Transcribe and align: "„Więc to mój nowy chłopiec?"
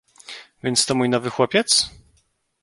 "„Więc 0.63 0.85
to 0.85 0.95
mój 0.95 1.09
nowy 1.09 1.29
chłopiec?" 1.29 1.89